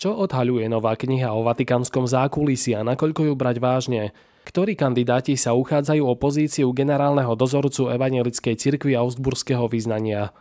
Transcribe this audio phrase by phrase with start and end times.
[0.00, 4.16] Čo odhaľuje nová kniha o vatikánskom zákulisí a nakoľko ju brať vážne?
[4.48, 10.32] Ktorí kandidáti sa uchádzajú o pozíciu generálneho dozorcu Evangelickej cirkvi Augsburského vyznania?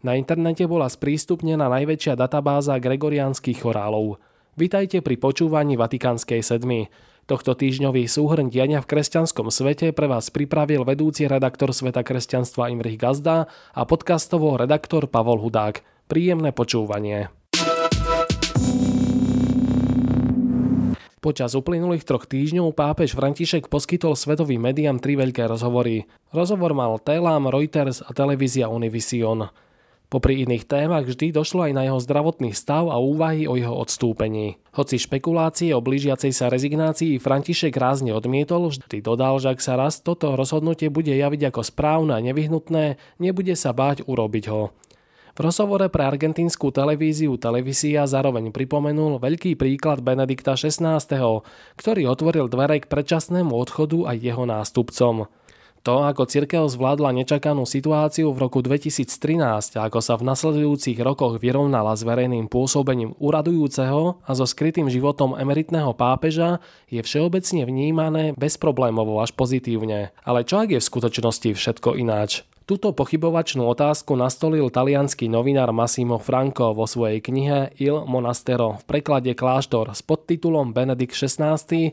[0.00, 4.16] Na internete bola sprístupnená najväčšia databáza gregoriánskych chorálov.
[4.56, 6.88] Vitajte pri počúvaní Vatikánskej sedmy.
[7.28, 12.96] Tohto týždňový súhrn diania v kresťanskom svete pre vás pripravil vedúci redaktor Sveta kresťanstva Imrich
[12.96, 15.84] Gazda a podcastovo redaktor Pavol Hudák.
[16.08, 17.43] Príjemné počúvanie.
[21.24, 26.04] Počas uplynulých troch týždňov pápež František poskytol svetovým médiám tri veľké rozhovory.
[26.36, 29.48] Rozhovor mal Telam, Reuters a televízia Univision.
[30.12, 34.60] Popri iných témach vždy došlo aj na jeho zdravotný stav a úvahy o jeho odstúpení.
[34.76, 40.04] Hoci špekulácie o blížiacej sa rezignácii František rázne odmietol, vždy dodal, že ak sa raz
[40.04, 44.76] toto rozhodnutie bude javiť ako správne a nevyhnutné, nebude sa báť urobiť ho.
[45.34, 51.02] V rozhovore pre argentínsku televíziu Televízia zároveň pripomenul veľký príklad Benedikta XVI,
[51.74, 55.26] ktorý otvoril dvere k predčasnému odchodu aj jeho nástupcom.
[55.82, 61.42] To, ako cirkev zvládla nečakanú situáciu v roku 2013 a ako sa v nasledujúcich rokoch
[61.42, 69.18] vyrovnala s verejným pôsobením uradujúceho a so skrytým životom emeritného pápeža, je všeobecne vnímané bezproblémovo
[69.18, 70.14] až pozitívne.
[70.22, 72.46] Ale čo ak je v skutočnosti všetko ináč?
[72.64, 79.36] Túto pochybovačnú otázku nastolil talianský novinár Massimo Franco vo svojej knihe Il Monastero v preklade
[79.36, 81.92] Kláštor s podtitulom Benedikt XVI 9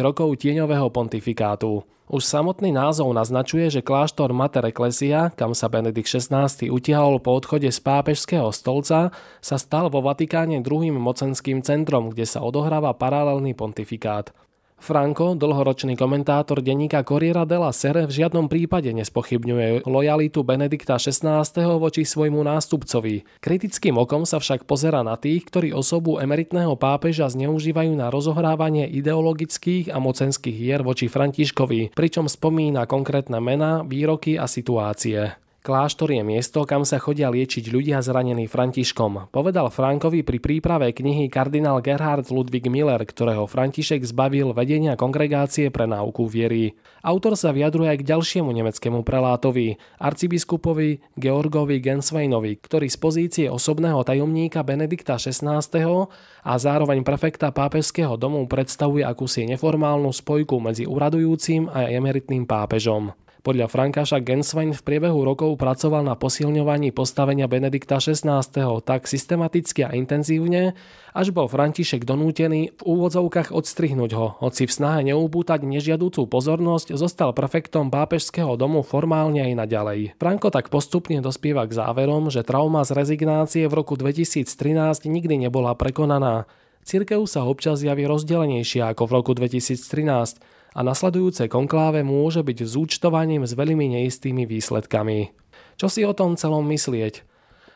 [0.00, 1.84] rokov tieňového pontifikátu.
[2.08, 7.68] Už samotný názov naznačuje, že kláštor Mater Ecclesia, kam sa Benedikt XVI utiahol po odchode
[7.68, 9.12] z pápežského stolca,
[9.44, 14.32] sa stal vo Vatikáne druhým mocenským centrom, kde sa odohráva paralelný pontifikát.
[14.78, 21.42] Franco, dlhoročný komentátor denníka Corriera della Sere, v žiadnom prípade nespochybňuje lojalitu Benedikta XVI.
[21.76, 23.42] voči svojmu nástupcovi.
[23.42, 29.90] Kritickým okom sa však pozera na tých, ktorí osobu emeritného pápeža zneužívajú na rozohrávanie ideologických
[29.90, 35.47] a mocenských hier voči Františkovi, pričom spomína konkrétne mená, výroky a situácie.
[35.68, 41.28] Kláštor je miesto, kam sa chodia liečiť ľudia zranení Františkom, povedal Frankovi pri príprave knihy
[41.28, 46.72] kardinál Gerhard Ludwig Miller, ktorého František zbavil vedenia kongregácie pre náuku viery.
[47.04, 54.00] Autor sa vyjadruje aj k ďalšiemu nemeckému prelátovi, arcibiskupovi Georgovi Gensweinovi, ktorý z pozície osobného
[54.08, 55.60] tajomníka Benedikta XVI.
[56.48, 63.27] a zároveň prefekta pápežského domu predstavuje akúsi neformálnu spojku medzi uradujúcim a emeritným pápežom.
[63.38, 68.42] Podľa Frankáša Genswein v priebehu rokov pracoval na posilňovaní postavenia Benedikta XVI.
[68.82, 70.74] tak systematicky a intenzívne,
[71.14, 77.30] až bol František donútený v úvodzovkách odstrihnúť ho, hoci v snahe neubútať nežiadúcu pozornosť zostal
[77.30, 80.00] prefektom pápežského domu formálne aj naďalej.
[80.18, 84.50] Franko tak postupne dospieva k záverom, že trauma z rezignácie v roku 2013
[85.06, 86.50] nikdy nebola prekonaná.
[86.82, 93.44] Cirkev sa občas javí rozdelenejšia ako v roku 2013, a nasledujúce konkláve môže byť zúčtovaním
[93.44, 95.32] s veľmi neistými výsledkami.
[95.78, 97.28] Čo si o tom celom myslieť?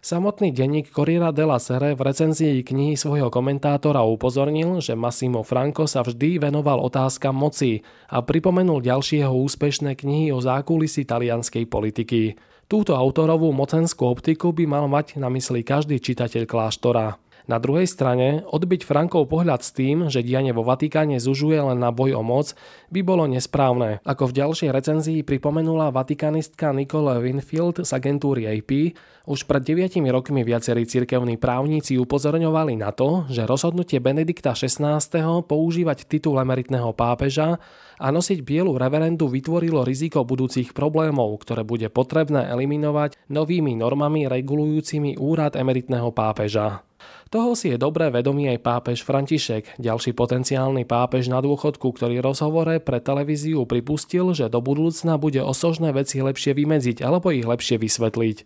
[0.00, 6.00] Samotný denník Corriera della Sere v recenzii knihy svojho komentátora upozornil, že Massimo Franco sa
[6.00, 12.32] vždy venoval otázkam moci a pripomenul ďalšieho úspešné knihy o zákulisí talianskej politiky.
[12.64, 17.20] Túto autorovú mocenskú optiku by mal mať na mysli každý čitateľ kláštora.
[17.48, 21.94] Na druhej strane, odbyť Frankov pohľad s tým, že dianie vo Vatikáne zužuje len na
[21.94, 22.52] boj o moc,
[22.92, 24.02] by bolo nesprávne.
[24.04, 28.92] Ako v ďalšej recenzii pripomenula vatikanistka Nicole Winfield z agentúry AP,
[29.30, 34.98] už pred 9 rokmi viacerí cirkevní právnici upozorňovali na to, že rozhodnutie Benedikta XVI.
[35.46, 37.60] používať titul emeritného pápeža
[38.00, 45.20] a nosiť bielu reverendu vytvorilo riziko budúcich problémov, ktoré bude potrebné eliminovať novými normami regulujúcimi
[45.20, 46.82] úrad emeritného pápeža.
[47.30, 52.82] Toho si je dobre vedomý aj pápež František, ďalší potenciálny pápež na dôchodku, ktorý rozhovore
[52.82, 58.36] pre televíziu pripustil, že do budúcna bude osožné veci lepšie vymedziť alebo ich lepšie vysvetliť.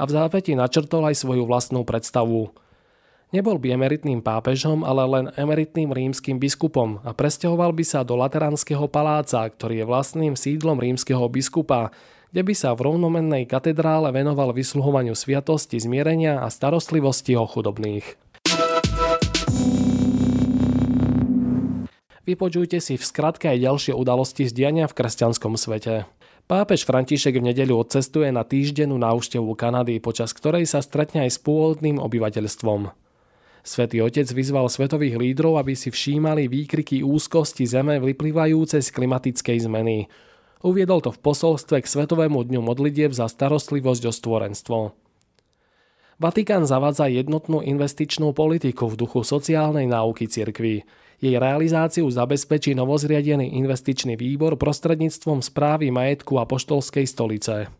[0.00, 2.48] A v zápäti načrtol aj svoju vlastnú predstavu.
[3.36, 8.88] Nebol by emeritným pápežom, ale len emeritným rímským biskupom a presťahoval by sa do Lateránskeho
[8.88, 11.92] paláca, ktorý je vlastným sídlom rímskeho biskupa,
[12.34, 18.23] kde by sa v rovnomennej katedrále venoval vysluhovaniu sviatosti zmierenia a starostlivosti o chudobných.
[22.24, 26.08] Vypočujte si v skratke aj ďalšie udalosti z diania v kresťanskom svete.
[26.48, 31.38] Pápež František v nedeľu odcestuje na týždennú návštevu Kanady, počas ktorej sa stretne aj s
[31.44, 32.92] pôvodným obyvateľstvom.
[33.64, 40.08] Svetý Otec vyzval svetových lídrov, aby si všímali výkriky úzkosti Zeme vyplývajúce z klimatickej zmeny.
[40.64, 44.78] Uviedol to v posolstve k Svetovému dňu modlitieb za starostlivosť o stvorenstvo.
[46.20, 50.88] Vatikán zavádza jednotnú investičnú politiku v duchu sociálnej náuky cirkvi.
[51.22, 57.70] Jej realizáciu zabezpečí novozriadený investičný výbor prostredníctvom správy majetku a poštolskej stolice.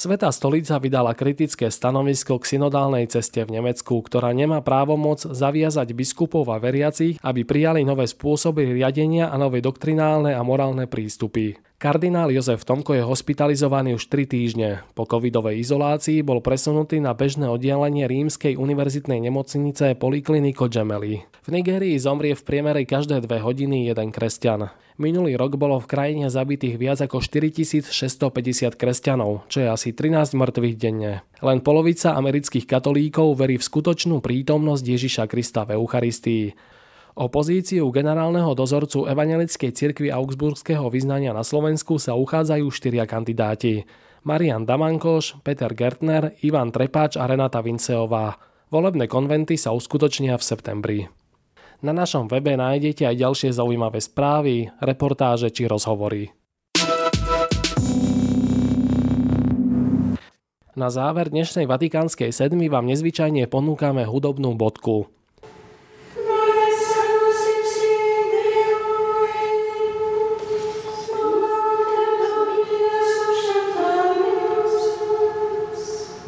[0.00, 6.48] Svetá stolica vydala kritické stanovisko k synodálnej ceste v Nemecku, ktorá nemá právomoc zaviazať biskupov
[6.48, 11.69] a veriacich, aby prijali nové spôsoby riadenia a nové doktrinálne a morálne prístupy.
[11.80, 14.84] Kardinál Jozef Tomko je hospitalizovaný už 3 týždne.
[14.92, 21.24] Po covidovej izolácii bol presunutý na bežné oddelenie rímskej univerzitnej nemocnice Polikliniko Gemelli.
[21.40, 24.68] V Nigérii zomrie v priemere každé dve hodiny jeden kresťan.
[25.00, 27.88] Minulý rok bolo v krajine zabitých viac ako 4650
[28.76, 31.24] kresťanov, čo je asi 13 mŕtvych denne.
[31.40, 36.52] Len polovica amerických katolíkov verí v skutočnú prítomnosť Ježiša Krista v Eucharistii.
[37.20, 43.84] O pozíciu generálneho dozorcu Evangelickej cirkvi Augsburského vyznania na Slovensku sa uchádzajú štyria kandidáti.
[44.24, 48.40] Marian Damankoš, Peter Gertner, Ivan Trepáč a Renata Vinceová.
[48.72, 50.98] Volebné konventy sa uskutočnia v septembri.
[51.84, 56.32] Na našom webe nájdete aj ďalšie zaujímavé správy, reportáže či rozhovory.
[60.72, 65.19] Na záver dnešnej Vatikánskej sedmy vám nezvyčajne ponúkame hudobnú bodku.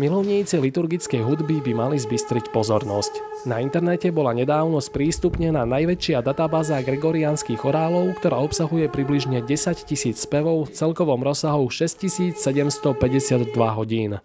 [0.03, 3.47] Milovníci liturgickej hudby by mali zbystriť pozornosť.
[3.47, 10.67] Na internete bola nedávno sprístupnená najväčšia databáza gregoriánskych chorálov, ktorá obsahuje približne 10 tisíc spevov
[10.67, 14.19] v celkovom rozsahu 6752 hodín.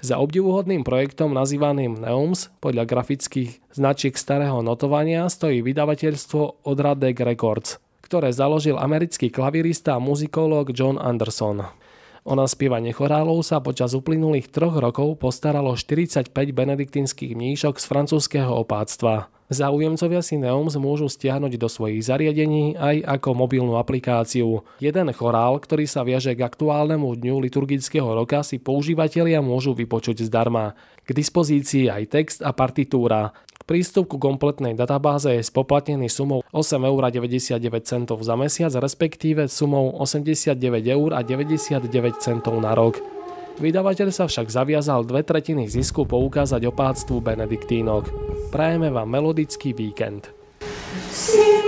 [0.00, 8.32] Za obdivuhodným projektom nazývaným Neums podľa grafických značiek starého notovania stojí vydavateľstvo Odradek Records, ktoré
[8.32, 11.79] založil americký klavirista a muzikológ John Anderson.
[12.20, 19.32] O naspievanie chorálov sa počas uplynulých troch rokov postaralo 45 benediktínskych mníšok z francúzského opáctva.
[19.50, 24.62] Záujemcovia si Neums môžu stiahnuť do svojich zariadení aj ako mobilnú aplikáciu.
[24.78, 30.78] Jeden chorál, ktorý sa viaže k aktuálnemu dňu liturgického roka, si používateľia môžu vypočuť zdarma.
[31.02, 33.34] K dispozícii aj text a partitúra.
[33.66, 40.54] Prístup ku kompletnej databáze je spoplatnený sumou 8,99 eur za mesiac, respektíve sumou 89
[40.86, 41.90] eur a 99
[42.22, 43.02] centov na rok.
[43.58, 48.04] Vydavateľ sa však zaviazal dve tretiny zisku poukázať opáctvu Benediktínok.
[48.50, 50.34] Prajeme vám melodický víkend.
[51.10, 51.59] See